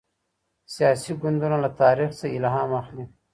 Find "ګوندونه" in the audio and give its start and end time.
1.21-1.57